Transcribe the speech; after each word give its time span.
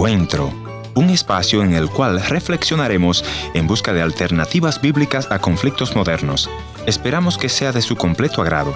Encuentro, 0.00 0.50
un 0.94 1.10
espacio 1.10 1.62
en 1.62 1.74
el 1.74 1.90
cual 1.90 2.22
reflexionaremos 2.22 3.22
en 3.52 3.66
busca 3.66 3.92
de 3.92 4.00
alternativas 4.00 4.80
bíblicas 4.80 5.30
a 5.30 5.40
conflictos 5.40 5.94
modernos. 5.94 6.48
Esperamos 6.86 7.36
que 7.36 7.50
sea 7.50 7.70
de 7.70 7.82
su 7.82 7.96
completo 7.96 8.40
agrado. 8.40 8.74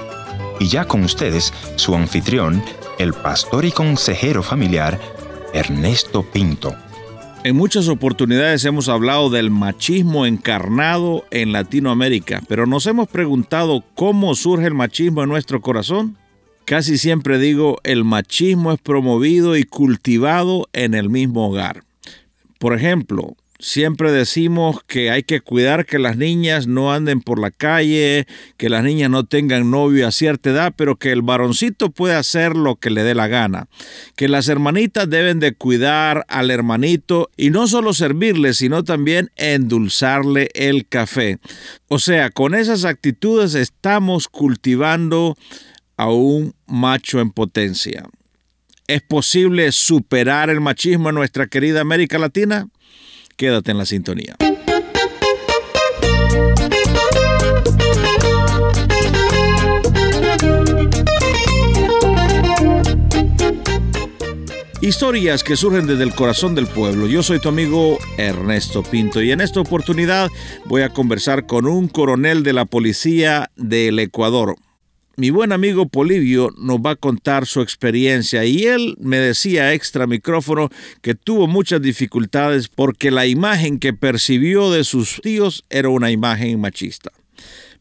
Y 0.61 0.69
ya 0.69 0.85
con 0.85 1.03
ustedes, 1.03 1.55
su 1.77 1.95
anfitrión, 1.95 2.63
el 2.99 3.15
pastor 3.15 3.65
y 3.65 3.73
consejero 3.73 4.43
familiar, 4.43 5.01
Ernesto 5.55 6.25
Pinto. 6.31 6.75
En 7.43 7.57
muchas 7.57 7.89
oportunidades 7.89 8.63
hemos 8.67 8.91
hablado 8.91 9.31
del 9.31 9.51
machismo 9.51 10.27
encarnado 10.27 11.25
en 11.31 11.53
Latinoamérica, 11.53 12.43
pero 12.49 12.67
nos 12.67 12.87
hemos 12.87 13.09
preguntado 13.09 13.83
cómo 13.95 14.35
surge 14.35 14.67
el 14.67 14.75
machismo 14.75 15.23
en 15.23 15.31
nuestro 15.31 15.63
corazón. 15.63 16.19
Casi 16.65 16.97
siempre 16.97 17.39
digo, 17.39 17.79
el 17.85 18.05
machismo 18.05 18.73
es 18.73 18.81
promovido 18.81 19.55
y 19.57 19.65
cultivado 19.65 20.67
en 20.73 20.95
el 20.95 21.11
mismo 21.11 21.49
hogar. 21.49 21.85
Por 22.59 22.75
ejemplo, 22.75 23.37
siempre 23.59 24.11
decimos 24.11 24.83
que 24.87 25.11
hay 25.11 25.25
que 25.25 25.43
cuidar 25.43 25.85
que 25.85 25.99
las 25.99 26.17
niñas 26.17 26.67
no 26.67 26.91
anden 26.91 27.21
por 27.21 27.39
la 27.39 27.51
calle, 27.51 28.27
que 28.57 28.71
las 28.71 28.83
niñas 28.83 29.11
no 29.11 29.25
tengan 29.25 29.71
novio 29.71 30.09
a 30.09 30.11
cierta 30.11 30.51
edad, 30.51 30.73
pero 30.75 30.97
que 30.97 31.13
el 31.13 31.21
varoncito 31.21 31.91
puede 31.91 32.15
hacer 32.15 32.57
lo 32.57 32.77
que 32.77 32.89
le 32.89 33.03
dé 33.03 33.15
la 33.15 33.29
gana, 33.29 33.69
que 34.17 34.29
las 34.29 34.49
hermanitas 34.49 35.11
deben 35.11 35.41
de 35.41 35.53
cuidar 35.53 36.25
al 36.29 36.51
hermanito 36.51 37.31
y 37.37 37.51
no 37.51 37.69
solo 37.69 37.93
servirle, 37.93 38.55
sino 38.55 38.85
también 38.85 39.31
endulzarle 39.37 40.49
el 40.55 40.87
café. 40.87 41.39
O 41.89 41.99
sea, 41.99 42.31
con 42.31 42.55
esas 42.55 42.87
actitudes 42.87 43.55
estamos 43.55 44.29
cultivando 44.29 45.37
a 45.97 46.11
un 46.11 46.55
macho 46.67 47.21
en 47.21 47.31
potencia. 47.31 48.05
¿Es 48.87 49.03
posible 49.03 49.73
superar 49.73 50.51
el 50.51 50.61
machismo 50.61 51.09
en 51.09 51.15
nuestra 51.15 51.47
querida 51.47 51.81
América 51.81 52.19
Latina? 52.19 52.69
Quédate 53.37 53.71
en 53.71 53.79
la 53.79 53.87
sintonía. 53.87 54.37
Historias 64.85 65.43
que 65.43 65.57
surgen 65.57 65.87
desde 65.87 66.03
el 66.03 66.15
corazón 66.15 66.55
del 66.55 66.67
pueblo. 66.67 67.07
Yo 67.07 67.23
soy 67.23 67.41
tu 67.41 67.49
amigo 67.49 67.97
Ernesto 68.19 68.83
Pinto 68.83 69.23
y 69.23 69.33
en 69.33 69.41
esta 69.41 69.61
oportunidad 69.61 70.29
voy 70.67 70.83
a 70.83 70.91
conversar 70.91 71.47
con 71.47 71.65
un 71.65 71.89
coronel 71.89 72.43
de 72.43 72.53
la 72.53 72.67
policía 72.67 73.51
del 73.57 73.99
Ecuador, 73.99 74.57
mi 75.17 75.31
buen 75.31 75.53
amigo 75.53 75.87
Polivio 75.87 76.51
nos 76.59 76.79
va 76.79 76.93
a 76.93 76.97
contar 76.97 77.47
su 77.47 77.61
experiencia 77.61 78.45
y 78.45 78.65
él 78.65 78.97
me 78.99 79.19
decía 79.19 79.73
extra 79.73 80.07
micrófono 80.09 80.71
que 81.03 81.15
tuvo 81.15 81.47
muchas 81.47 81.81
dificultades 81.81 82.69
porque 82.69 83.11
la 83.13 83.27
imagen 83.27 83.79
que 83.79 83.93
percibió 83.93 84.73
de 84.73 84.83
sus 84.83 85.21
tíos 85.23 85.65
era 85.71 85.89
una 85.89 86.11
imagen 86.11 86.61
machista. 86.61 87.13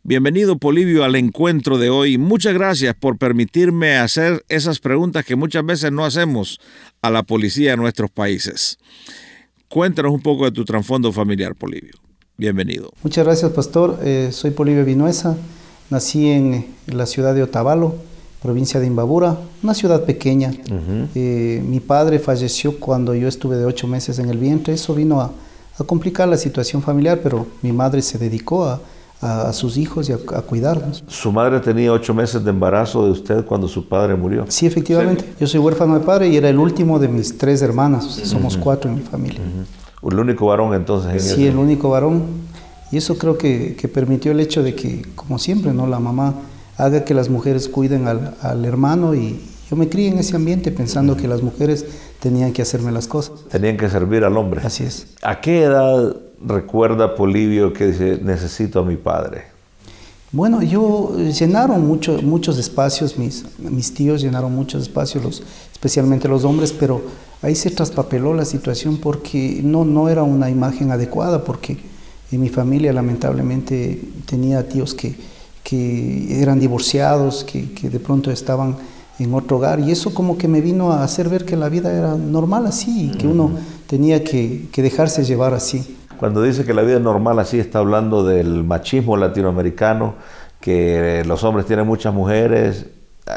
Bienvenido 0.03 0.57
Polivio 0.57 1.03
al 1.03 1.15
encuentro 1.15 1.77
de 1.77 1.89
hoy. 1.89 2.17
Muchas 2.17 2.53
gracias 2.53 2.93
por 2.93 3.17
permitirme 3.17 3.95
hacer 3.95 4.43
esas 4.49 4.79
preguntas 4.79 5.25
que 5.25 5.35
muchas 5.35 5.65
veces 5.65 5.91
no 5.91 6.05
hacemos 6.05 6.59
a 7.01 7.09
la 7.09 7.23
policía 7.23 7.71
de 7.71 7.77
nuestros 7.77 8.11
países. 8.11 8.77
Cuéntanos 9.69 10.11
un 10.11 10.21
poco 10.21 10.45
de 10.45 10.51
tu 10.51 10.65
trasfondo 10.65 11.11
familiar, 11.11 11.55
Polivio. 11.55 11.93
Bienvenido. 12.37 12.91
Muchas 13.01 13.25
gracias, 13.25 13.51
pastor. 13.53 13.99
Eh, 14.03 14.29
soy 14.31 14.51
Polivio 14.51 14.85
Vinuesa. 14.85 15.37
Nací 15.89 16.29
en, 16.29 16.73
la 16.87 17.05
ciudad 17.05 17.33
de 17.33 17.43
Otavalo, 17.43 17.95
provincia 18.41 18.79
de 18.79 18.87
Imbabura, 18.87 19.37
una 19.63 19.73
ciudad 19.73 20.03
pequeña. 20.03 20.53
Eh, 21.15 21.63
mi 21.65 21.79
padre 21.79 22.19
falleció 22.19 22.77
cuando 22.79 23.15
yo 23.15 23.27
estuve 23.27 23.55
de 23.55 23.65
ocho 23.65 23.87
meses 23.87 24.19
en 24.19 24.29
el 24.29 24.37
vientre. 24.37 24.73
Eso 24.73 24.93
vino 24.93 25.21
a, 25.21 25.31
complicar 25.85 26.27
la 26.27 26.37
situación 26.37 26.81
familiar, 26.81 27.19
pero 27.23 27.47
mi 27.61 27.71
madre 27.71 28.01
se 28.01 28.17
dedicó 28.17 28.65
a, 28.65 28.79
sus 29.53 29.77
hijos 29.77 30.09
y 30.09 30.11
a, 30.11 30.17
cuidarnos. 30.17 31.01
¿Su 31.07 31.31
madre 31.31 31.61
tenía 31.61 31.93
ocho 31.93 32.13
meses 32.13 32.43
de 32.43 32.49
embarazo 32.49 33.05
de 33.05 33.11
usted 33.11 33.45
cuando 33.45 33.69
su 33.69 33.87
padre 33.87 34.15
murió? 34.15 34.45
Sí, 34.49 34.65
efectivamente. 34.65 35.23
Yo 35.39 35.47
soy 35.47 35.61
huérfano 35.61 35.97
de 35.97 36.05
padre 36.05 36.27
y 36.27 36.35
era 36.35 36.49
el 36.49 36.59
último 36.59 36.99
de 36.99 37.07
mis 37.07 37.37
tres 37.37 37.61
hermanas. 37.61 38.03
Somos 38.25 38.57
cuatro 38.57 38.89
en 38.89 38.97
mi 38.97 39.01
familia. 39.01 39.39
¿El 40.05 40.19
único 40.19 40.47
varón 40.47 40.73
entonces? 40.73 41.23
sí, 41.23 41.47
el 41.47 41.55
único 41.55 41.89
varón. 41.89 42.43
Y 42.93 42.97
eso 42.97 43.17
creo 43.17 43.39
que, 43.39 43.89
permitió 43.91 44.31
el 44.33 44.39
hecho 44.39 44.61
de 44.61 44.75
que, 44.75 45.01
como 45.15 45.39
siempre, 45.39 45.73
¿no? 45.73 45.87
la 45.87 45.97
mamá 45.97 46.35
haga 46.77 47.03
que 47.03 47.15
las 47.15 47.27
mujeres 47.27 47.67
cuiden 47.67 48.07
al, 48.07 48.65
hermano 48.65 49.15
y 49.15 49.41
yo 49.67 49.75
me 49.75 49.89
crié 49.89 50.09
en 50.09 50.19
ese 50.19 50.35
ambiente 50.35 50.71
pensando 50.71 51.17
que 51.17 51.27
las 51.27 51.41
mujeres 51.41 51.87
tenían 52.19 52.53
que 52.53 52.61
hacerme 52.61 52.91
las 52.91 53.07
cosas. 53.07 53.45
Tenían 53.49 53.77
que 53.77 53.89
servir 53.89 54.23
al 54.23 54.37
hombre. 54.37 54.61
Así 54.63 54.83
es. 54.83 55.07
¿A 55.23 55.41
qué 55.41 55.63
edad 55.63 56.15
recuerda 56.39 57.15
Polivio 57.15 57.73
que 57.73 57.87
dice, 57.87 58.19
necesito 58.21 58.81
a 58.81 58.85
mi 58.85 58.95
padre? 58.95 59.45
Bueno, 60.31 60.61
yo 60.61 61.17
llenaron 61.17 61.87
mucho, 61.87 62.21
muchos 62.21 62.59
espacios, 62.59 63.17
mis, 63.17 63.43
mis 63.57 63.91
tíos 63.91 64.21
llenaron 64.21 64.53
muchos 64.53 64.83
espacios, 64.83 65.23
los, 65.23 65.43
especialmente 65.71 66.27
los 66.27 66.43
hombres, 66.43 66.71
pero 66.71 67.01
ahí 67.41 67.55
se 67.55 67.71
traspapeló 67.71 68.35
la 68.35 68.45
situación 68.45 68.97
porque 68.97 69.61
no, 69.63 69.83
no 69.83 70.09
era 70.09 70.21
una 70.21 70.51
imagen 70.51 70.91
adecuada, 70.91 71.43
porque 71.43 71.91
en 72.35 72.41
mi 72.41 72.49
familia 72.49 72.93
lamentablemente 72.93 73.99
tenía 74.25 74.67
tíos 74.67 74.93
que, 74.93 75.15
que 75.63 76.41
eran 76.41 76.59
divorciados, 76.59 77.43
que, 77.43 77.73
que, 77.73 77.89
de 77.89 77.99
pronto 77.99 78.31
estaban 78.31 78.75
en 79.19 79.33
otro 79.33 79.57
hogar 79.57 79.79
y 79.79 79.91
eso 79.91 80.13
como 80.13 80.37
que 80.37 80.47
me 80.47 80.61
vino 80.61 80.91
a 80.91 81.03
hacer 81.03 81.29
ver 81.29 81.45
que 81.45 81.55
la 81.55 81.69
vida 81.69 81.93
era 81.93 82.15
normal 82.15 82.65
así 82.65 83.11
y 83.11 83.17
que 83.17 83.27
uno 83.27 83.51
tenía 83.87 84.23
que, 84.23 84.67
que 84.71 84.81
dejarse 84.81 85.23
llevar 85.23 85.53
así. 85.53 85.97
Cuando 86.17 86.41
dice 86.41 86.65
que 86.65 86.73
la 86.73 86.81
vida 86.81 86.95
es 86.95 87.01
normal 87.01 87.37
así 87.39 87.59
está 87.59 87.79
hablando 87.79 88.23
del 88.23 88.63
machismo 88.63 89.17
latinoamericano, 89.17 90.15
que 90.59 91.23
los 91.25 91.43
hombres 91.43 91.65
tienen 91.65 91.85
muchas 91.85 92.13
mujeres, 92.13 92.85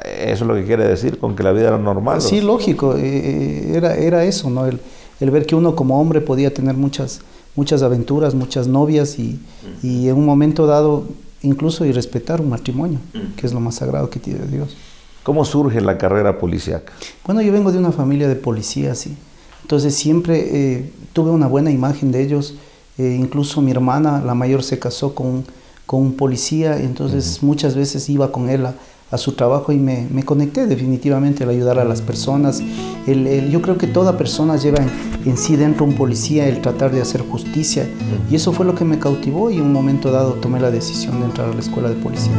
eso 0.05 0.45
es 0.45 0.49
lo 0.49 0.55
que 0.55 0.65
quiere 0.65 0.87
decir 0.87 1.19
con 1.19 1.37
que 1.37 1.43
la 1.43 1.53
vida 1.53 1.69
era 1.69 1.79
normal. 1.79 2.21
Sí, 2.21 2.41
lógico, 2.41 2.97
eh, 2.97 3.01
eh, 3.03 3.73
era, 3.77 3.95
era 3.95 4.25
eso, 4.25 4.51
¿no? 4.51 4.67
El, 4.67 4.81
el 5.21 5.31
ver 5.31 5.47
que 5.47 5.55
uno 5.55 5.77
como 5.77 6.01
hombre 6.01 6.21
podía 6.21 6.53
tener 6.53 6.75
muchas 6.75 7.21
muchas 7.57 7.83
aventuras, 7.83 8.35
muchas 8.35 8.69
novias 8.69 9.19
y, 9.19 9.41
y, 9.83 10.09
en 10.09 10.17
un 10.17 10.27
momento 10.27 10.67
dado 10.67 11.05
incluso 11.43 11.85
y 11.85 11.93
respetar 11.93 12.41
un 12.41 12.51
matrimonio, 12.51 12.99
que 13.37 13.47
es 13.47 13.53
lo 13.53 13.61
más 13.61 13.77
sagrado 13.77 14.11
que 14.11 14.21
tiene 14.21 14.47
Dios. 14.47 14.77
¿Cómo 15.23 15.45
surge 15.45 15.81
la 15.81 15.99
carrera 15.99 16.39
policíaca? 16.39 16.93
Bueno, 17.25 17.43
yo 17.43 17.53
vengo 17.53 17.73
de 17.73 17.79
una 17.79 17.93
familia 17.93 18.29
de 18.29 18.37
policías, 18.37 18.99
sí. 18.99 19.17
Entonces 19.63 19.95
siempre 19.95 20.49
eh, 20.53 20.93
tuve 21.13 21.31
una 21.31 21.49
buena 21.49 21.73
imagen 21.73 22.13
de 22.13 22.23
ellos. 22.23 22.55
Eh, 22.99 23.17
incluso 23.19 23.61
mi 23.61 23.73
hermana, 23.73 24.23
la 24.25 24.35
mayor, 24.35 24.63
se 24.63 24.79
casó 24.79 25.15
con, 25.15 25.45
con 25.85 26.01
un 26.01 26.15
policía, 26.15 26.81
entonces 26.81 27.43
muchas 27.43 27.75
veces 27.75 28.09
iba 28.09 28.31
con 28.31 28.49
él 28.49 28.67
a, 28.67 28.75
a 29.11 29.19
su 29.19 29.33
trabajo 29.33 29.71
y 29.71 29.79
me, 29.79 30.09
me, 30.11 30.25
conecté 30.25 30.67
definitivamente 30.67 31.45
al 31.45 31.51
ayudar 31.51 31.79
a 31.79 31.85
las 31.85 32.03
personas. 32.03 32.61
El, 33.07 33.51
yo 33.51 33.63
creo 33.63 33.79
que 33.79 33.87
toda 33.87 34.19
persona 34.19 34.57
lleva 34.57 34.79
en, 35.25 35.37
sí 35.37 35.57
dentro 35.57 35.85
un 35.85 35.95
policía 35.95 36.49
el 36.49 36.61
tratar 36.61 36.91
de 36.91 37.01
hacer 37.01 37.23
justicia 37.23 37.89
y 38.31 38.35
eso 38.35 38.53
fue 38.53 38.67
lo 38.67 38.75
que 38.75 38.85
me 38.85 38.99
cautivó 38.99 39.51
y 39.51 39.57
en 39.57 39.63
un 39.63 39.73
momento 39.73 40.11
dado 40.11 40.35
tomé 40.35 40.59
la 40.59 40.71
decisión 40.71 41.21
de 41.21 41.27
entrar 41.27 41.51
a 41.51 41.55
la 41.55 41.61
escuela 41.61 41.89
de 41.89 41.95
policía. 41.97 42.33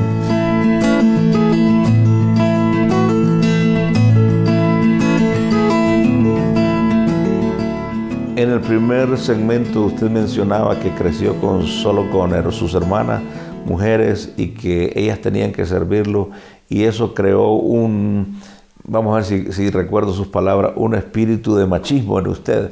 En 8.35 8.51
el 8.51 8.59
primer 8.59 9.17
segmento 9.17 9.85
usted 9.85 10.11
mencionaba 10.11 10.77
que 10.79 10.91
creció 10.91 11.39
con, 11.41 11.65
solo 11.65 12.09
con 12.11 12.51
sus 12.51 12.75
hermanas 12.75 13.21
mujeres 13.67 14.33
y 14.37 14.49
que 14.49 14.93
ellas 14.95 15.19
tenían 15.19 15.51
que 15.51 15.65
servirlo 15.65 16.29
y 16.69 16.83
eso 16.83 17.13
creó 17.13 17.53
un, 17.53 18.39
vamos 18.83 19.13
a 19.13 19.29
ver 19.29 19.53
si, 19.53 19.69
recuerdo 19.69 20.13
sus 20.13 20.27
palabras, 20.27 20.73
un 20.75 20.95
espíritu 20.95 21.55
de 21.55 21.65
machismo 21.65 22.19
en 22.19 22.27
usted. 22.27 22.71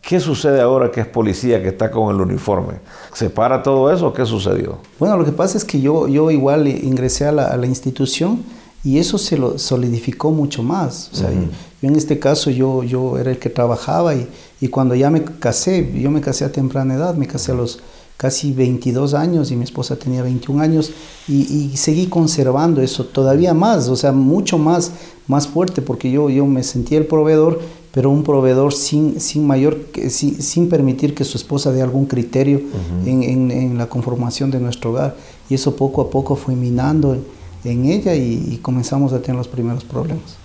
¿Qué 0.00 0.20
sucede 0.20 0.60
ahora 0.60 0.90
que 0.90 1.00
es 1.00 1.06
policía, 1.06 1.62
que 1.62 1.68
está 1.68 1.90
con 1.90 2.14
el 2.14 2.20
uniforme? 2.20 2.74
¿Se 3.14 3.30
para 3.30 3.62
todo 3.62 3.92
eso 3.92 4.08
o 4.08 4.12
qué 4.12 4.24
sucedió? 4.24 4.78
Bueno, 4.98 5.16
lo 5.16 5.24
que 5.24 5.32
pasa 5.32 5.58
es 5.58 5.64
que 5.64 5.80
yo, 5.80 6.08
yo 6.08 6.30
igual 6.30 6.66
ingresé 6.68 7.26
a 7.26 7.32
la, 7.32 7.66
institución 7.66 8.42
y 8.84 8.98
eso 8.98 9.18
se 9.18 9.36
lo 9.36 9.58
solidificó 9.58 10.30
mucho 10.30 10.62
más. 10.62 11.10
O 11.12 11.16
sea, 11.16 11.30
yo 11.30 11.88
en 11.88 11.96
este 11.96 12.18
caso 12.18 12.50
yo, 12.50 12.82
yo 12.82 13.18
era 13.18 13.30
el 13.30 13.38
que 13.38 13.50
trabajaba 13.50 14.14
y, 14.14 14.28
y 14.60 14.68
cuando 14.68 14.94
ya 14.94 15.10
me 15.10 15.22
casé, 15.24 15.92
yo 16.00 16.10
me 16.10 16.20
casé 16.20 16.44
a 16.44 16.52
temprana 16.52 16.94
edad, 16.94 17.14
me 17.14 17.26
casé 17.26 17.52
a 17.52 17.56
los 17.56 17.80
casi 18.22 18.52
22 18.52 19.14
años 19.14 19.50
y 19.50 19.56
mi 19.56 19.64
esposa 19.64 19.96
tenía 19.96 20.22
21 20.22 20.62
años 20.62 20.92
y, 21.26 21.72
seguí 21.74 22.06
conservando 22.06 22.80
eso 22.80 23.04
todavía 23.04 23.52
más, 23.52 23.88
o 23.88 23.96
sea, 23.96 24.12
mucho 24.12 24.58
más, 24.58 24.92
más 25.26 25.48
fuerte 25.48 25.82
porque 25.82 26.08
yo, 26.08 26.30
yo 26.30 26.46
me 26.46 26.62
sentía 26.62 26.98
el 26.98 27.06
proveedor, 27.06 27.58
pero 27.90 28.10
un 28.10 28.22
proveedor 28.22 28.74
sin, 28.74 29.20
sin 29.20 29.44
mayor, 29.44 29.76
sin, 30.08 30.40
sin 30.40 30.68
permitir 30.68 31.16
que 31.16 31.24
su 31.24 31.36
esposa 31.36 31.72
dé 31.72 31.82
algún 31.82 32.06
criterio 32.06 32.60
en, 33.04 33.50
en, 33.50 33.76
la 33.76 33.88
conformación 33.88 34.52
de 34.52 34.60
nuestro 34.60 34.90
hogar. 34.90 35.16
Y 35.50 35.54
eso 35.54 35.74
poco 35.74 36.00
a 36.00 36.08
poco 36.08 36.36
fue 36.36 36.54
minando 36.54 37.18
en, 37.64 37.84
ella 37.86 38.14
y, 38.14 38.52
y, 38.52 38.58
comenzamos 38.58 39.12
a 39.12 39.20
tener 39.20 39.36
los 39.36 39.48
primeros 39.48 39.82
problemas. 39.82 40.36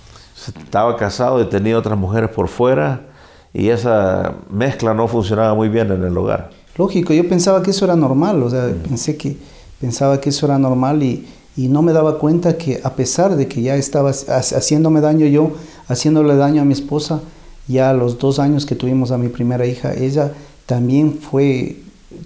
Estaba 0.47 0.97
casado 0.97 1.39
y 1.43 1.45
tenía 1.45 1.77
otras 1.77 1.97
mujeres 1.97 2.31
por 2.31 2.47
fuera 2.47 3.05
y 3.53 3.69
esa 3.69 4.33
mezcla 4.49 4.95
no 4.95 5.07
funcionaba 5.07 5.53
muy 5.53 5.69
bien 5.69 5.91
en 5.91 6.03
el 6.03 6.17
hogar. 6.17 6.56
Lógico, 6.77 7.13
yo 7.13 7.27
pensaba 7.27 7.63
que 7.63 7.71
eso 7.71 7.85
era 7.85 7.95
normal, 7.95 8.43
o 8.43 8.49
sea, 8.49 8.71
pensé 8.87 9.17
que 9.17 9.35
pensaba 9.81 10.19
que 10.21 10.29
eso 10.29 10.45
era 10.45 10.59
normal 10.59 11.01
y, 11.01 11.25
y 11.55 11.67
no 11.69 11.81
me 11.81 11.91
daba 11.91 12.19
cuenta 12.19 12.57
que 12.57 12.79
a 12.83 12.95
pesar 12.95 13.35
de 13.35 13.47
que 13.47 13.61
ya 13.61 13.75
estaba 13.75 14.11
haciéndome 14.11 15.01
daño 15.01 15.25
yo, 15.25 15.53
haciéndole 15.87 16.35
daño 16.35 16.61
a 16.61 16.65
mi 16.65 16.73
esposa, 16.73 17.21
ya 17.67 17.89
a 17.89 17.93
los 17.93 18.19
dos 18.19 18.39
años 18.39 18.65
que 18.65 18.75
tuvimos 18.75 19.11
a 19.11 19.17
mi 19.17 19.27
primera 19.29 19.65
hija, 19.65 19.93
ella 19.93 20.33
también 20.65 21.15
fue, 21.19 21.77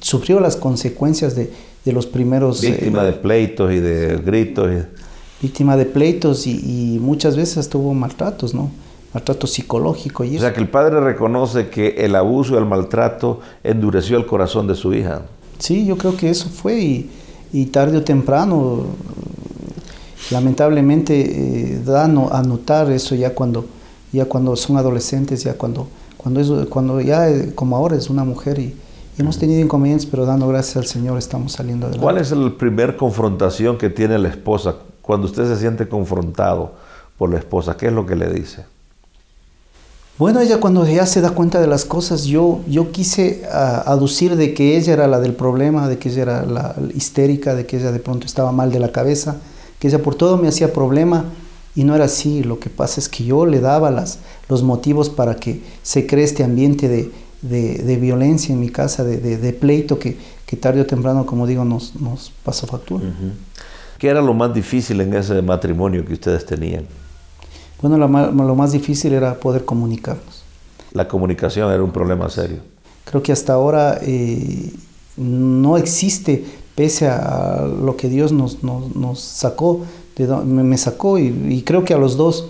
sufrió 0.01 0.39
las 0.39 0.55
consecuencias 0.57 1.35
de, 1.35 1.51
de 1.85 1.93
los 1.93 2.05
primeros... 2.05 2.63
Eh, 2.63 2.71
víctima 2.71 3.03
de 3.03 3.13
pleitos 3.13 3.71
y 3.71 3.79
de 3.79 4.17
gritos. 4.17 4.69
Víctima 5.41 5.77
de 5.77 5.85
pleitos 5.85 6.45
y, 6.45 6.95
y 6.95 6.99
muchas 6.99 7.35
veces 7.35 7.69
tuvo 7.69 7.93
maltratos, 7.93 8.53
¿no? 8.53 8.69
Maltrato 9.13 9.47
psicológico. 9.47 10.23
Y 10.23 10.37
o 10.37 10.39
sea 10.39 10.53
que 10.53 10.61
el 10.61 10.69
padre 10.69 10.99
reconoce 10.99 11.69
que 11.69 11.89
el 11.97 12.15
abuso 12.15 12.53
y 12.53 12.57
el 12.57 12.65
maltrato 12.65 13.39
endureció 13.63 14.17
el 14.17 14.25
corazón 14.25 14.67
de 14.67 14.75
su 14.75 14.93
hija. 14.93 15.23
Sí, 15.59 15.85
yo 15.85 15.97
creo 15.97 16.15
que 16.15 16.29
eso 16.29 16.49
fue 16.49 16.79
y, 16.79 17.09
y 17.53 17.65
tarde 17.67 17.97
o 17.97 18.03
temprano, 18.03 18.85
lamentablemente, 20.31 21.73
eh, 21.73 21.81
da 21.85 22.05
a 22.05 22.41
notar 22.43 22.91
eso 22.91 23.15
ya 23.15 23.35
cuando, 23.35 23.65
ya 24.11 24.25
cuando 24.25 24.55
son 24.55 24.77
adolescentes, 24.77 25.43
ya 25.43 25.53
cuando, 25.53 25.87
cuando, 26.17 26.39
es, 26.39 26.67
cuando 26.69 27.01
ya 27.01 27.29
eh, 27.29 27.51
como 27.53 27.75
ahora 27.75 27.95
es 27.95 28.09
una 28.09 28.23
mujer 28.23 28.59
y, 28.59 28.75
hemos 29.17 29.37
tenido 29.37 29.61
inconvenientes, 29.61 30.07
pero 30.07 30.25
dando 30.25 30.47
gracias 30.47 30.77
al 30.77 30.85
Señor 30.85 31.17
estamos 31.17 31.51
saliendo 31.51 31.85
adelante. 31.85 32.03
¿Cuál 32.03 32.17
es 32.17 32.31
la 32.31 32.49
primera 32.57 32.97
confrontación 32.97 33.77
que 33.77 33.89
tiene 33.89 34.17
la 34.17 34.29
esposa 34.29 34.77
cuando 35.01 35.27
usted 35.27 35.45
se 35.47 35.57
siente 35.57 35.87
confrontado 35.87 36.71
por 37.19 37.29
la 37.29 37.37
esposa? 37.37 37.77
¿Qué 37.77 37.87
es 37.87 37.93
lo 37.93 38.05
que 38.07 38.15
le 38.15 38.33
dice? 38.33 38.65
Bueno, 40.21 40.39
ella 40.39 40.59
cuando 40.59 40.85
ya 40.85 41.07
se 41.07 41.19
da 41.19 41.31
cuenta 41.31 41.59
de 41.59 41.65
las 41.65 41.83
cosas, 41.83 42.25
yo, 42.25 42.59
yo 42.67 42.91
quise 42.91 43.41
uh, 43.43 43.89
aducir 43.89 44.35
de 44.35 44.53
que 44.53 44.77
ella 44.77 44.93
era 44.93 45.07
la 45.07 45.19
del 45.19 45.33
problema, 45.33 45.87
de 45.87 45.97
que 45.97 46.09
ella 46.09 46.21
era 46.21 46.45
la, 46.45 46.75
histérica, 46.93 47.55
de 47.55 47.65
que 47.65 47.77
ella 47.77 47.91
de 47.91 47.97
pronto 47.97 48.27
estaba 48.27 48.51
mal 48.51 48.71
de 48.71 48.77
la 48.77 48.91
cabeza, 48.91 49.37
que 49.79 49.87
ella 49.87 50.03
por 50.03 50.13
todo 50.13 50.37
me 50.37 50.47
hacía 50.47 50.73
problema 50.73 51.25
y 51.73 51.85
no 51.85 51.95
era 51.95 52.05
así. 52.05 52.43
Lo 52.43 52.59
que 52.59 52.69
pasa 52.69 52.99
es 52.99 53.09
que 53.09 53.23
yo 53.23 53.47
le 53.47 53.61
daba 53.61 53.89
las, 53.89 54.19
los 54.47 54.61
motivos 54.61 55.09
para 55.09 55.37
que 55.37 55.63
se 55.81 56.05
cree 56.05 56.23
este 56.23 56.43
ambiente 56.43 56.87
de, 56.87 57.09
de, 57.41 57.95
violencia 57.95 58.53
en 58.53 58.59
mi 58.59 58.69
casa, 58.69 59.03
de, 59.03 59.17
de 59.17 59.53
pleito 59.53 59.97
que, 59.97 60.19
que, 60.45 60.55
tarde 60.55 60.81
o 60.81 60.85
temprano, 60.85 61.25
como 61.25 61.47
digo, 61.47 61.65
nos, 61.65 61.99
nos 61.99 62.31
pasa 62.43 62.67
factura. 62.67 63.05
¿Qué 63.97 64.07
era 64.07 64.21
lo 64.21 64.35
más 64.35 64.53
difícil 64.53 65.01
en 65.01 65.15
ese 65.15 65.41
matrimonio 65.41 66.05
que 66.05 66.13
ustedes 66.13 66.45
tenían? 66.45 66.85
Bueno, 67.81 67.97
lo 67.97 68.07
más, 68.07 68.33
lo 68.33 68.55
más 68.55 68.71
difícil 68.71 69.13
era 69.13 69.35
poder 69.35 69.65
comunicarnos. 69.65 70.43
La 70.93 71.07
comunicación 71.07 71.71
era 71.71 71.81
un 71.81 71.91
problema 71.91 72.29
serio. 72.29 72.57
Creo 73.05 73.23
que 73.23 73.31
hasta 73.31 73.53
ahora 73.53 73.97
eh, 74.01 74.71
no 75.17 75.77
existe, 75.77 76.45
pese 76.75 77.07
a 77.07 77.65
lo 77.65 77.97
que 77.97 78.09
Dios 78.09 78.31
nos, 78.31 78.63
nos, 78.63 78.95
nos 78.95 79.19
sacó, 79.19 79.81
de, 80.15 80.27
me, 80.27 80.63
me, 80.63 80.77
sacó 80.77 81.17
y, 81.17 81.27
y, 81.49 81.61
creo 81.63 81.83
que 81.83 81.93
a 81.93 81.97
los 81.97 82.17
dos, 82.17 82.49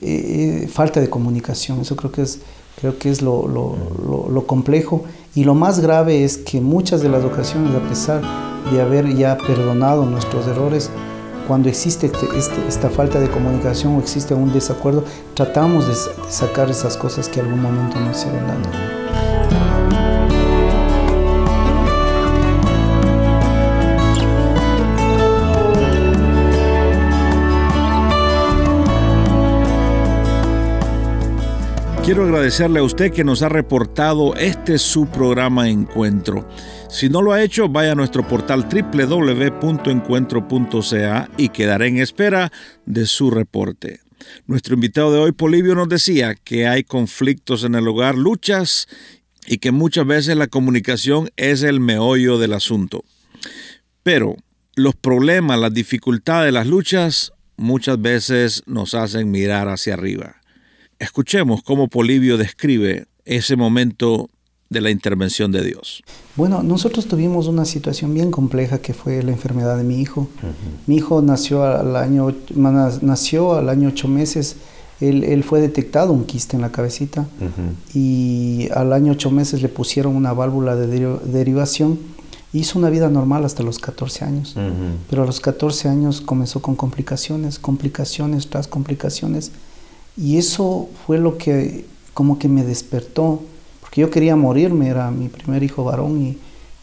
eh, 0.00 0.68
falta 0.70 1.00
de 1.00 1.08
comunicación. 1.08 1.80
Eso 1.80 1.96
creo 1.96 2.12
que 2.12 2.22
es, 2.22 2.40
creo 2.80 2.98
que 2.98 3.10
es 3.10 3.22
lo, 3.22 3.48
lo, 3.48 3.76
lo, 4.04 4.28
lo, 4.30 4.46
complejo. 4.46 5.04
Y 5.34 5.44
lo 5.44 5.54
más 5.54 5.80
grave 5.80 6.24
es 6.24 6.36
que 6.36 6.60
muchas 6.60 7.00
de 7.00 7.08
las 7.08 7.24
ocasiones, 7.24 7.74
a 7.74 7.88
pesar 7.88 8.22
de 8.70 8.80
haber 8.80 9.14
ya 9.16 9.38
perdonado 9.38 10.04
nuestros 10.04 10.46
errores, 10.46 10.90
cuando 11.48 11.70
existe 11.70 12.06
este, 12.06 12.26
este, 12.36 12.68
esta 12.68 12.90
falta 12.90 13.18
de 13.18 13.28
comunicación 13.30 13.96
o 13.96 14.00
existe 14.00 14.34
un 14.34 14.52
desacuerdo, 14.52 15.02
tratamos 15.34 15.88
de, 15.88 15.94
sacar 16.28 16.70
esas 16.70 16.96
cosas 16.96 17.26
que 17.28 17.40
algún 17.40 17.62
momento 17.62 17.98
nos 17.98 18.18
hicieron 18.18 18.46
daño. 18.46 19.07
Quiero 32.08 32.24
agradecerle 32.24 32.78
a 32.78 32.84
usted 32.84 33.12
que 33.12 33.22
nos 33.22 33.42
ha 33.42 33.50
reportado 33.50 34.34
este 34.36 34.78
su 34.78 35.08
programa 35.08 35.68
Encuentro. 35.68 36.48
Si 36.88 37.10
no 37.10 37.20
lo 37.20 37.34
ha 37.34 37.42
hecho, 37.42 37.68
vaya 37.68 37.92
a 37.92 37.94
nuestro 37.94 38.26
portal 38.26 38.66
www.encuentro.ca 38.66 41.30
y 41.36 41.50
quedaré 41.50 41.88
en 41.88 41.98
espera 41.98 42.50
de 42.86 43.04
su 43.04 43.30
reporte. 43.30 44.00
Nuestro 44.46 44.72
invitado 44.72 45.12
de 45.12 45.18
hoy, 45.18 45.32
Polivio, 45.32 45.74
nos 45.74 45.90
decía 45.90 46.34
que 46.34 46.66
hay 46.66 46.82
conflictos 46.82 47.62
en 47.62 47.74
el 47.74 47.86
hogar, 47.86 48.14
luchas 48.14 48.88
y 49.46 49.58
que 49.58 49.70
muchas 49.70 50.06
veces 50.06 50.34
la 50.34 50.46
comunicación 50.46 51.28
es 51.36 51.62
el 51.62 51.78
meollo 51.78 52.38
del 52.38 52.54
asunto. 52.54 53.04
Pero 54.02 54.36
los 54.76 54.96
problemas, 54.96 55.58
las 55.58 55.74
dificultades, 55.74 56.54
las 56.54 56.66
luchas 56.66 57.34
muchas 57.58 58.00
veces 58.00 58.62
nos 58.64 58.94
hacen 58.94 59.30
mirar 59.30 59.68
hacia 59.68 59.92
arriba. 59.92 60.37
Escuchemos 60.98 61.62
cómo 61.62 61.88
Polibio 61.88 62.36
describe 62.36 63.06
ese 63.24 63.54
momento 63.54 64.28
de 64.68 64.80
la 64.80 64.90
intervención 64.90 65.52
de 65.52 65.62
Dios. 65.62 66.02
Bueno, 66.36 66.62
nosotros 66.62 67.06
tuvimos 67.06 67.46
una 67.46 67.64
situación 67.64 68.12
bien 68.12 68.30
compleja 68.30 68.78
que 68.78 68.92
fue 68.92 69.22
la 69.22 69.30
enfermedad 69.30 69.76
de 69.76 69.84
mi 69.84 70.00
hijo. 70.00 70.22
Uh 70.22 70.46
-huh. 70.46 70.52
Mi 70.86 70.96
hijo 70.96 71.22
nació 71.22 71.64
al 71.64 71.96
año 71.96 72.34
nació 72.54 73.54
al 73.54 73.68
año 73.68 73.88
ocho 73.88 74.08
meses. 74.08 74.56
Él, 75.00 75.22
él 75.22 75.44
fue 75.44 75.60
detectado 75.60 76.12
un 76.12 76.24
quiste 76.24 76.56
en 76.56 76.62
la 76.62 76.72
cabecita 76.72 77.20
uh 77.20 77.44
-huh. 77.44 77.96
y 77.96 78.68
al 78.74 78.92
año 78.92 79.12
ocho 79.12 79.30
meses 79.30 79.62
le 79.62 79.68
pusieron 79.68 80.16
una 80.16 80.32
válvula 80.32 80.74
de 80.74 80.88
deri 80.88 81.06
derivación. 81.24 81.98
Hizo 82.52 82.78
una 82.78 82.90
vida 82.90 83.08
normal 83.08 83.44
hasta 83.44 83.62
los 83.62 83.78
14 83.78 84.24
años, 84.24 84.56
uh 84.56 84.60
-huh. 84.60 84.72
pero 85.08 85.22
a 85.22 85.26
los 85.26 85.38
14 85.38 85.88
años 85.88 86.20
comenzó 86.20 86.60
con 86.60 86.74
complicaciones, 86.74 87.58
complicaciones 87.58 88.48
tras 88.48 88.66
complicaciones 88.66 89.52
y 90.18 90.36
eso 90.36 90.88
fue 91.06 91.18
lo 91.18 91.38
que 91.38 91.86
como 92.12 92.38
que 92.38 92.48
me 92.48 92.64
despertó, 92.64 93.40
porque 93.80 94.00
yo 94.00 94.10
quería 94.10 94.34
morirme, 94.34 94.88
era 94.88 95.10
mi 95.10 95.28
primer 95.28 95.62
hijo 95.62 95.84
varón 95.84 96.20
y, 96.20 96.38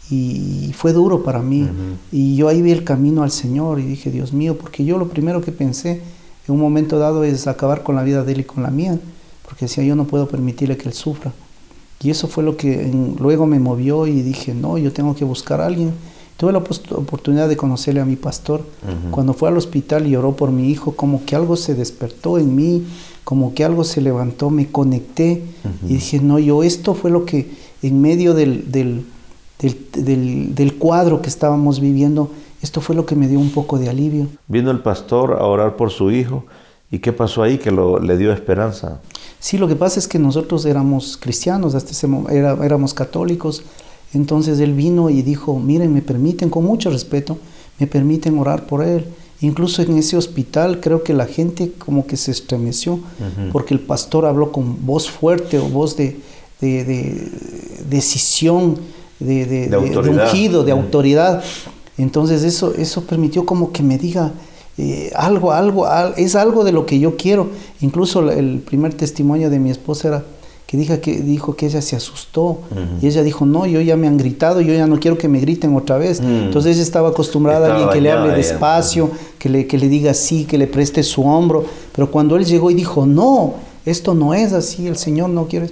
y 0.10 0.72
fue 0.74 0.94
duro 0.94 1.24
para 1.24 1.42
mí. 1.42 1.64
Uh 1.64 1.66
-huh. 1.66 1.98
Y 2.12 2.36
yo 2.38 2.48
ahí 2.48 2.62
vi 2.62 2.72
el 2.72 2.84
camino 2.84 3.24
al 3.24 3.32
Señor 3.32 3.80
y 3.80 3.84
dije, 3.84 4.12
Dios 4.12 4.32
mío, 4.32 4.58
porque 4.58 4.86
yo 4.86 4.98
lo 4.98 5.10
primero 5.10 5.42
que 5.42 5.52
pensé 5.52 6.02
en 6.48 6.54
un 6.56 6.62
momento 6.62 7.00
dado 7.00 7.24
es 7.24 7.48
acabar 7.48 7.84
con 7.84 7.96
la 7.96 8.04
vida 8.04 8.24
de 8.24 8.32
él 8.34 8.40
y 8.40 8.44
con 8.44 8.64
la 8.64 8.70
mía, 8.70 8.98
porque 9.44 9.66
decía, 9.66 9.84
yo 9.84 9.96
no 9.96 10.06
puedo 10.06 10.28
permitirle 10.28 10.78
que 10.78 10.88
él 10.88 10.94
sufra. 10.94 11.34
Y 12.02 12.10
eso 12.12 12.28
fue 12.28 12.44
lo 12.44 12.56
que 12.56 12.84
en, 12.84 13.16
luego 13.20 13.46
me 13.46 13.60
movió 13.60 14.06
y 14.08 14.22
dije, 14.22 14.54
no, 14.54 14.78
yo 14.78 14.92
tengo 14.94 15.16
que 15.16 15.26
buscar 15.26 15.60
a 15.60 15.66
alguien. 15.66 15.92
Tuve 16.38 16.52
la 16.52 16.58
oportunidad 16.60 17.48
de 17.48 17.56
conocerle 17.56 18.02
a 18.02 18.06
mi 18.06 18.18
pastor. 18.18 18.60
Uh 18.60 18.64
-huh. 18.64 19.12
Cuando 19.12 19.34
fue 19.34 19.50
al 19.50 19.58
hospital 19.58 20.06
y 20.08 20.16
oró 20.16 20.36
por 20.36 20.52
mi 20.52 20.70
hijo, 20.70 20.96
como 20.96 21.26
que 21.26 21.36
algo 21.36 21.56
se 21.56 21.76
despertó 21.76 22.38
en 22.38 22.56
mí 22.56 22.84
como 23.26 23.56
que 23.56 23.66
algo 23.66 23.84
se 23.84 24.00
levantó, 24.02 24.50
me 24.52 24.68
conecté 24.72 25.42
uh 25.64 25.68
-huh. 25.68 25.90
y 25.90 25.94
dije, 25.96 26.20
no, 26.20 26.40
yo 26.40 26.64
esto 26.64 26.94
fue 26.94 27.12
lo 27.12 27.26
que 27.26 27.50
en 27.82 28.00
medio 28.00 28.34
del, 28.34 28.72
del, 28.72 29.04
del, 29.94 30.56
del, 30.56 30.76
cuadro 30.76 31.22
que 31.22 31.28
estábamos 31.28 31.80
viviendo, 31.80 32.30
esto 32.62 32.82
fue 32.82 32.96
lo 32.96 33.06
que 33.06 33.16
me 33.16 33.28
dio 33.28 33.40
un 33.40 33.50
poco 33.50 33.80
de 33.80 33.90
alivio. 33.90 34.28
Vino 34.48 34.70
el 34.72 34.80
pastor 34.80 35.34
a 35.34 35.46
orar 35.46 35.76
por 35.76 35.90
su 35.90 36.12
hijo 36.12 36.46
y 36.92 37.00
¿qué 37.00 37.12
pasó 37.14 37.42
ahí 37.42 37.58
que 37.58 37.72
lo, 37.72 38.00
le 38.00 38.16
dio 38.16 38.32
esperanza? 38.32 39.02
Sí, 39.40 39.58
lo 39.58 39.68
que 39.68 39.76
pasa 39.76 40.00
es 40.00 40.08
que 40.08 40.20
nosotros 40.20 40.66
éramos 40.66 41.18
cristianos, 41.18 41.74
hasta 41.74 41.92
ese 41.92 42.06
momento, 42.08 42.32
era, 42.32 42.54
éramos 42.64 42.94
católicos, 42.94 43.64
entonces 44.14 44.60
él 44.60 44.74
vino 44.74 45.10
y 45.10 45.22
dijo, 45.22 45.60
miren, 45.60 45.94
me 45.94 46.02
permiten, 46.02 46.50
con 46.50 46.64
mucho 46.64 46.90
respeto, 46.90 47.38
me 47.80 47.88
permiten 47.88 48.38
orar 48.40 48.66
por 48.68 48.84
él. 48.84 49.06
Incluso 49.42 49.82
en 49.82 49.98
ese 49.98 50.16
hospital 50.16 50.80
creo 50.80 51.04
que 51.04 51.14
la 51.14 51.26
gente 51.26 51.72
como 51.78 52.08
que 52.08 52.16
se 52.16 52.32
estremeció 52.32 52.94
uh 52.94 52.98
-huh. 52.98 53.52
porque 53.52 53.74
el 53.74 53.82
pastor 53.82 54.26
habló 54.26 54.52
con 54.52 54.86
voz 54.86 55.10
fuerte 55.10 55.60
o 55.60 55.68
voz 55.68 55.98
de, 55.98 56.18
de, 56.62 56.86
de 56.86 57.32
decisión, 57.90 58.78
de, 59.20 59.46
de, 59.46 59.68
de 59.68 59.78
ungido, 59.78 60.64
de 60.64 60.72
uh 60.72 60.78
-huh. 60.78 60.82
autoridad. 60.82 61.44
Entonces 61.98 62.44
eso, 62.44 62.74
eso 62.78 63.02
permitió 63.04 63.46
como 63.46 63.72
que 63.74 63.84
me 63.84 63.98
diga 63.98 64.32
eh, 64.78 65.12
algo, 65.16 65.52
algo, 65.52 65.86
al, 65.86 66.14
es 66.18 66.36
algo 66.36 66.64
de 66.64 66.72
lo 66.72 66.86
que 66.86 67.00
yo 67.00 67.18
quiero. 67.18 67.50
Incluso 67.82 68.32
el 68.32 68.60
primer 68.60 68.94
testimonio 68.94 69.50
de 69.50 69.60
mi 69.60 69.70
esposa 69.70 70.08
era 70.08 70.26
que 70.66 70.78
dijo 70.78 71.00
que, 71.00 71.20
dijo 71.20 71.56
que 71.56 71.68
ella 71.68 71.82
se 71.82 71.96
asustó 71.96 72.44
uh 72.44 72.58
-huh. 72.72 73.04
y 73.04 73.08
ella 73.08 73.22
dijo, 73.22 73.46
no, 73.46 73.66
yo 73.66 73.82
ya 73.82 73.96
me 73.98 74.08
han 74.08 74.18
gritado, 74.18 74.62
yo 74.62 74.74
ya 74.74 74.88
no 74.88 75.00
quiero 75.00 75.18
que 75.18 75.28
me 75.28 75.40
griten 75.40 75.76
otra 75.76 75.98
vez. 75.98 76.20
Uh 76.20 76.24
-huh. 76.24 76.46
Entonces 76.46 76.76
ella 76.76 76.84
estaba 76.84 77.10
acostumbrada 77.10 77.68
estaba 77.68 77.74
a 77.74 77.78
alguien 77.78 77.94
que 77.94 78.02
le 78.02 78.12
hable 78.12 78.34
despacio, 78.34 79.12
que 79.38 79.50
le, 79.50 79.68
que 79.68 79.78
le 79.78 79.90
diga 79.90 80.14
sí, 80.14 80.46
que 80.46 80.58
le 80.58 80.68
preste 80.68 81.04
su 81.04 81.24
hombro. 81.24 81.66
Pero 81.94 82.10
cuando 82.10 82.36
él 82.36 82.46
llegó 82.46 82.72
y 82.72 82.74
dijo, 82.74 83.06
no, 83.06 83.54
esto 83.86 84.16
no 84.16 84.34
es 84.34 84.54
así, 84.54 84.88
el 84.88 84.98
Señor 84.98 85.30
no 85.30 85.48
quiere, 85.48 85.70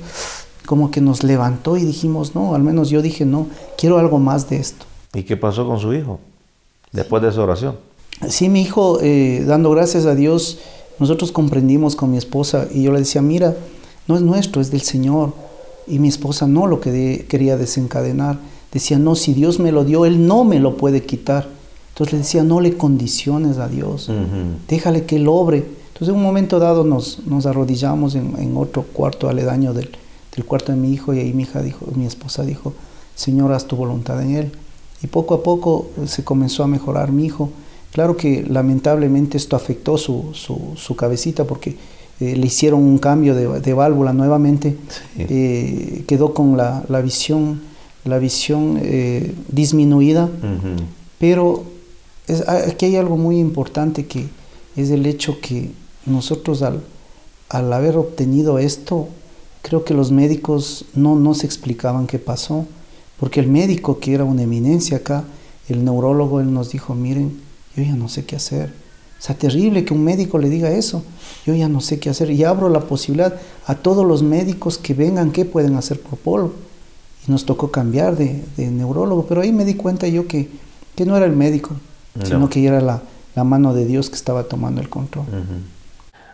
como 0.65 0.91
que 0.91 1.01
nos 1.01 1.23
levantó 1.23 1.77
y 1.77 1.83
dijimos, 1.83 2.35
no, 2.35 2.53
al 2.53 2.61
menos 2.61 2.89
yo 2.89 3.01
dije, 3.01 3.25
no, 3.25 3.47
quiero 3.77 3.97
algo 3.97 4.19
más 4.19 4.49
de 4.49 4.57
esto. 4.57 4.85
¿Y 5.13 5.23
qué 5.23 5.37
pasó 5.37 5.65
con 5.65 5.79
su 5.79 5.93
hijo 5.93 6.19
después 6.91 7.21
de 7.23 7.29
esa 7.29 7.41
oración? 7.41 7.75
Sí, 8.29 8.47
mi 8.47 8.61
hijo, 8.61 8.99
eh, 9.01 9.43
dando 9.45 9.71
gracias 9.71 10.05
a 10.05 10.15
Dios, 10.15 10.59
nosotros 10.99 11.31
comprendimos 11.31 11.95
con 11.95 12.11
mi 12.11 12.17
esposa 12.17 12.67
y 12.71 12.83
yo 12.83 12.91
le 12.91 12.99
decía, 12.99 13.21
mira, 13.21 13.55
no 14.07 14.15
es 14.15 14.21
nuestro, 14.21 14.61
es 14.61 14.71
del 14.71 14.81
Señor. 14.81 15.33
Y 15.87 15.99
mi 15.99 16.07
esposa 16.07 16.47
no 16.47 16.67
lo 16.67 16.79
quería 16.79 17.57
desencadenar. 17.57 18.39
Decía, 18.71 18.97
no, 18.97 19.15
si 19.15 19.33
Dios 19.33 19.59
me 19.59 19.71
lo 19.71 19.83
dio, 19.85 20.05
Él 20.05 20.27
no 20.27 20.43
me 20.43 20.59
lo 20.59 20.77
puede 20.77 21.03
quitar. 21.03 21.47
Entonces 21.89 22.13
le 22.13 22.19
decía, 22.19 22.43
no 22.43 22.59
le 22.59 22.75
condiciones 22.75 23.59
a 23.59 23.67
Dios, 23.67 24.09
déjale 24.67 25.05
que 25.05 25.17
Él 25.17 25.27
obre. 25.27 25.57
Entonces 25.57 26.09
en 26.09 26.15
un 26.15 26.23
momento 26.23 26.57
dado 26.57 26.83
nos, 26.83 27.19
nos 27.27 27.45
arrodillamos 27.45 28.15
en, 28.15 28.57
otro 28.57 28.81
cuarto 28.81 29.29
aledaño 29.29 29.75
del, 29.75 29.89
del, 30.35 30.45
cuarto 30.45 30.71
de 30.71 30.77
mi 30.79 30.91
hijo 30.91 31.13
y 31.13 31.19
ahí 31.19 31.33
mi 31.33 31.43
hija 31.43 31.61
dijo, 31.61 31.85
mi 31.95 32.07
esposa 32.07 32.43
dijo, 32.43 32.73
Señor, 33.13 33.51
haz 33.51 33.67
tu 33.67 33.75
voluntad 33.75 34.19
en 34.23 34.35
Él. 34.35 34.51
Y 35.03 35.07
poco 35.07 35.35
a 35.35 35.43
poco 35.43 35.89
se 36.07 36.23
comenzó 36.23 36.63
a 36.63 36.67
mejorar 36.67 37.11
mi 37.11 37.25
hijo. 37.25 37.51
Claro 37.91 38.17
que 38.17 38.43
lamentablemente 38.43 39.37
esto 39.37 39.55
afectó 39.55 39.99
su, 39.99 40.31
su, 40.33 40.95
cabecita 40.95 41.43
porque 41.43 41.77
eh, 42.23 42.37
le 42.37 42.47
hicieron 42.47 42.81
un 42.81 42.99
cambio 42.99 43.35
de, 43.35 43.73
válvula 43.73 44.13
nuevamente, 44.13 44.77
eh, 45.17 46.05
quedó 46.07 46.33
con 46.33 46.55
la, 46.55 46.85
la 46.87 47.01
visión, 47.01 47.59
la 48.05 48.17
visión 48.17 48.79
eh, 48.81 49.35
disminuida, 49.49 50.29
pero 51.19 51.65
aquí 52.47 52.85
hay 52.85 52.95
algo 52.95 53.17
muy 53.17 53.39
importante 53.39 54.05
que 54.05 54.27
es 54.77 54.89
el 54.89 55.05
hecho 55.05 55.41
que 55.41 55.71
nosotros 56.05 56.61
al, 56.61 56.79
al 57.49 57.73
haber 57.73 57.97
obtenido 57.97 58.57
esto, 58.57 59.09
creo 59.61 59.83
que 59.83 59.93
los 59.93 60.09
médicos 60.11 60.85
no 60.93 61.17
nos 61.17 61.43
explicaban 61.43 62.07
qué 62.07 62.19
pasó, 62.19 62.65
porque 63.19 63.41
el 63.41 63.47
médico 63.49 63.99
que 63.99 64.13
era 64.13 64.23
una 64.23 64.43
eminencia 64.43 64.95
acá, 64.95 65.25
el 65.67 65.83
neurólogo, 65.83 66.39
él 66.39 66.53
nos 66.53 66.71
dijo, 66.71 66.95
miren, 66.95 67.41
yo 67.75 67.83
ya 67.83 67.97
no 67.97 68.07
sé 68.07 68.23
qué 68.23 68.37
hacer. 68.37 68.81
O 69.23 69.25
sea, 69.25 69.37
terrible 69.37 69.85
que 69.85 69.93
un 69.93 70.03
médico 70.03 70.37
le 70.37 70.49
diga 70.49 70.69
eso. 70.69 71.01
Yo 71.45 71.55
ya 71.55 71.69
no 71.69 71.79
sé 71.79 71.97
qué 71.97 72.09
hacer. 72.09 72.29
Y 72.29 72.43
abro 72.43 72.67
la 72.67 72.81
posibilidad 72.81 73.33
a 73.65 73.75
todos 73.75 74.05
los 74.05 74.21
médicos 74.21 74.77
que 74.77 74.93
vengan, 74.93 75.31
qué 75.31 75.45
pueden 75.45 75.77
hacer 75.77 76.01
por 76.01 76.19
Polo. 76.19 76.51
Y 77.25 77.31
nos 77.31 77.45
tocó 77.45 77.71
cambiar 77.71 78.17
de, 78.17 78.43
neurólogo. 78.57 79.25
Pero 79.25 79.39
ahí 79.39 79.53
me 79.53 79.63
di 79.63 79.75
cuenta 79.75 80.09
yo 80.09 80.27
que, 80.27 80.49
que 80.93 81.05
no 81.05 81.15
era 81.15 81.25
el 81.25 81.31
médico, 81.37 81.71
sino 82.21 82.49
que 82.49 82.67
era 82.67 82.81
la, 82.81 83.01
la, 83.33 83.45
mano 83.45 83.73
de 83.73 83.85
Dios 83.85 84.09
que 84.09 84.17
estaba 84.17 84.43
tomando 84.43 84.81
el 84.81 84.89
control. 84.89 85.23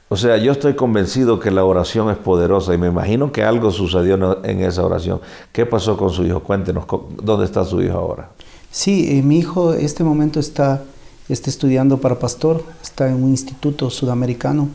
O 0.08 0.18
sea, 0.18 0.38
yo 0.38 0.52
estoy 0.52 0.74
convencido 0.74 1.40
que 1.40 1.52
la 1.52 1.64
oración 1.66 2.10
es 2.10 2.18
poderosa 2.18 2.74
y 2.74 2.80
me 2.80 2.88
imagino 2.88 3.32
que 3.32 3.44
algo 3.44 3.70
sucedió 3.70 4.44
en 4.44 4.62
esa 4.62 4.84
oración. 4.84 5.22
¿Qué 5.52 5.68
pasó 5.68 5.96
con 5.96 6.10
su 6.10 6.26
hijo? 6.26 6.40
Cuéntenos, 6.40 6.86
¿dónde 7.22 7.46
está 7.46 7.64
su 7.66 7.84
hijo 7.84 8.00
ahora? 8.00 8.32
Sí, 8.72 9.20
eh, 9.20 9.22
mi 9.22 9.38
hijo 9.38 9.76
en 9.76 9.86
este 9.86 10.04
momento 10.04 10.40
está, 10.40 10.82
está, 11.30 11.50
estudiando 11.50 12.00
para 12.02 12.20
pastor, 12.20 12.64
está 12.82 13.08
en 13.08 13.24
un 13.24 13.30
instituto 13.30 13.90
sudamericano, 13.90 14.70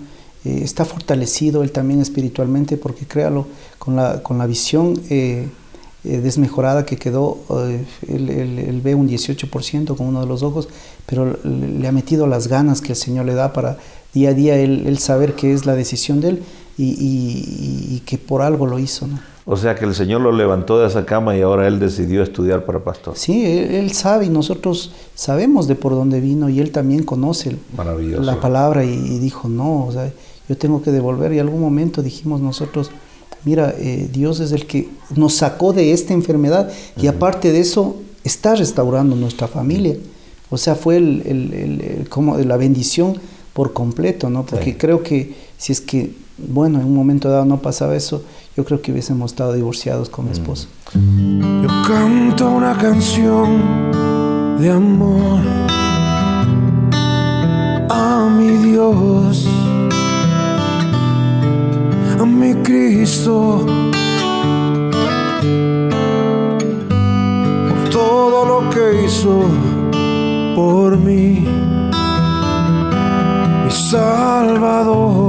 eh, 0.45 0.61
está 0.63 0.85
fortalecido 0.85 1.63
él 1.63 1.73
también 1.73 2.01
espiritualmente 2.01 2.77
porque 2.77 3.07
créalo, 3.07 3.47
con 3.79 3.97
la, 3.97 4.23
con 4.23 4.39
la 4.39 4.47
visión 4.47 5.01
eh, 5.11 5.49
desmejorada 6.03 6.85
que 6.85 6.97
quedó, 6.97 7.39
él, 8.07 8.81
ve 8.85 8.95
un 8.95 9.09
18% 9.09 9.97
con 9.97 10.07
uno 10.07 10.21
de 10.21 10.27
los 10.27 10.43
ojos, 10.43 10.69
pero 11.07 11.39
le 11.43 11.89
ha 11.89 11.93
metido 11.93 12.27
las 12.27 12.49
ganas 12.49 12.83
que 12.83 12.93
el 12.93 12.97
Señor 12.97 13.25
le 13.25 13.35
da 13.35 13.55
para 13.55 13.79
día 14.13 14.31
a 14.31 14.35
día 14.35 14.57
él, 14.57 14.99
saber 14.99 15.35
que 15.35 15.55
es 15.55 15.65
la 15.65 15.75
decisión 15.75 16.21
de 16.21 16.29
él 16.29 16.43
y, 16.77 18.03
que 18.05 18.19
por 18.19 18.43
algo 18.43 18.67
lo 18.67 18.79
hizo. 18.79 19.07
¿no? 19.07 19.19
O 19.47 19.59
sea 19.59 19.75
que 19.75 19.85
el 19.85 19.95
Señor 19.95 20.23
lo 20.23 20.33
levantó 20.33 20.79
de 20.79 20.87
esa 20.87 21.05
cama 21.05 21.37
y 21.37 21.43
ahora 21.43 21.69
él 21.69 21.79
decidió 21.79 22.23
estudiar 22.23 22.65
para 22.65 22.83
pastor. 22.83 23.15
Sí, 23.17 23.45
él, 23.45 23.93
sabe 23.93 24.27
y 24.27 24.29
nosotros 24.31 24.93
sabemos 25.15 25.69
de 25.69 25.75
por 25.75 25.93
dónde 25.93 26.21
vino 26.21 26.49
y 26.49 26.61
él 26.61 26.73
también 26.73 27.03
conoce 27.03 27.57
la 27.77 28.41
palabra 28.41 28.85
y, 28.85 29.19
dijo, 29.19 29.49
no, 29.49 29.85
o 29.87 29.93
sea, 29.93 30.11
yo 30.49 30.57
tengo 30.57 30.81
que 30.81 30.93
devolver 30.93 31.33
y 31.33 31.39
en 31.39 31.47
algún 31.47 31.61
momento 31.61 32.03
dijimos 32.03 32.41
nosotros, 32.41 32.91
mira, 33.45 33.75
eh, 33.77 34.09
Dios 34.11 34.41
es 34.41 34.53
el 34.53 34.67
que 34.67 34.89
nos 35.15 35.35
sacó 35.35 35.75
de 35.75 35.93
esta 35.93 36.15
enfermedad 36.15 36.71
y 36.97 37.07
aparte 37.07 37.53
de 37.53 37.61
eso 37.61 37.97
está 38.25 38.55
restaurando 38.55 39.15
nuestra 39.15 39.47
familia. 39.47 39.97
O 40.49 40.57
sea, 40.57 40.75
fue 40.75 40.97
el, 40.97 42.07
como 42.09 42.39
la 42.39 42.57
bendición 42.57 43.19
por 43.53 43.73
completo, 43.75 44.31
¿no? 44.31 44.47
Porque 44.47 44.77
creo 44.77 45.03
que 45.03 45.35
si 45.59 45.73
es 45.73 45.81
que, 45.81 46.15
bueno, 46.39 46.81
en 46.81 46.87
un 46.87 46.95
momento 46.95 47.29
dado 47.29 47.45
no 47.45 47.61
pasaba 47.61 47.95
eso, 47.95 48.23
yo 48.57 48.65
creo 48.65 48.81
que 48.81 48.93
hubiésemos 48.93 49.33
estado 49.33 49.53
divorciados 49.53 50.09
con 50.09 50.27
mi 50.27 50.31
mm. 50.31 50.35
esposa. 50.35 50.69
Yo 50.95 51.69
canto 51.89 52.49
una 52.51 52.77
canción 52.77 53.91
de 54.59 54.71
amor 54.71 55.41
a 57.91 58.29
mi 58.31 58.49
Dios, 58.69 59.49
a 62.21 62.25
mi 62.25 62.55
Cristo. 62.63 63.67
Por 67.69 67.91
todo 67.91 68.45
lo 68.47 68.71
que 68.71 69.05
hizo 69.05 69.43
por 70.55 70.97
mí. 70.97 71.45
Salvador, 73.91 75.24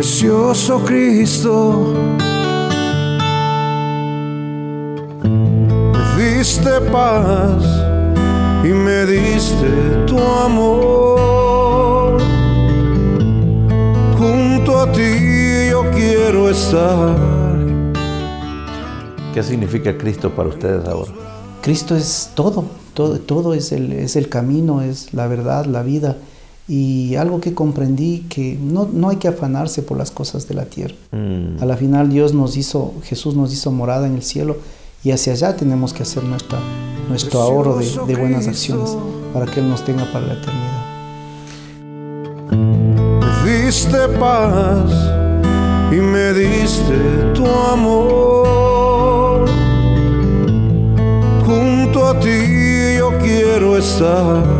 precioso 0.00 0.82
Cristo. 0.82 1.92
Me 5.92 6.16
diste 6.16 6.80
paz 6.90 7.62
y 8.64 8.68
me 8.68 9.04
diste 9.04 9.68
tu 10.06 10.18
amor. 10.18 12.18
Junto 14.16 14.78
a 14.78 14.90
ti 14.90 15.68
yo 15.70 15.90
quiero 15.90 16.48
estar. 16.48 17.14
¿Qué 19.34 19.42
significa 19.42 19.98
Cristo 19.98 20.30
para 20.30 20.48
ustedes 20.48 20.88
ahora? 20.88 21.12
Cristo 21.60 21.94
es 21.94 22.30
todo 22.34 22.80
todo, 22.94 23.54
es, 23.54 23.72
el, 23.72 23.92
es 23.92 24.16
el 24.16 24.28
camino, 24.28 24.82
es 24.82 25.14
la 25.14 25.26
verdad, 25.26 25.66
la 25.66 25.82
vida. 25.82 26.16
Y 26.68 27.16
algo 27.16 27.40
que 27.40 27.52
comprendí 27.52 28.26
que 28.28 28.56
no, 28.60 28.88
no 28.92 29.08
hay 29.08 29.16
que 29.16 29.28
afanarse 29.28 29.82
por 29.82 29.98
las 29.98 30.10
cosas 30.10 30.46
de 30.46 30.54
la 30.54 30.66
tierra. 30.66 30.94
Mm. 31.10 31.60
A 31.60 31.66
la 31.66 31.76
final 31.76 32.10
Dios 32.10 32.32
nos 32.32 32.56
hizo, 32.56 32.94
Jesús 33.02 33.34
nos 33.34 33.52
hizo 33.52 33.72
morada 33.72 34.06
en 34.06 34.14
el 34.14 34.22
cielo 34.22 34.56
y 35.02 35.10
hacia 35.10 35.32
allá 35.32 35.56
tenemos 35.56 35.92
que 35.92 36.02
hacer 36.02 36.22
nuestra, 36.22 36.58
nuestro 37.08 37.40
ahorro 37.40 37.78
de, 37.78 37.86
de 38.06 38.16
buenas 38.16 38.46
acciones 38.46 38.96
para 39.32 39.46
que 39.46 39.60
Él 39.60 39.68
nos 39.68 39.84
tenga 39.84 40.04
para 40.12 40.26
la 40.26 40.34
eternidad. 40.34 40.86
Me 43.44 43.64
diste 43.64 44.08
paz 44.20 44.92
y 45.90 45.96
me 45.96 46.32
diste 46.34 47.32
tu 47.34 47.46
amor. 47.46 49.48
Junto 51.46 52.06
a 52.06 52.20
ti 52.20 52.60
quiero 53.30 53.76
estar 53.76 54.59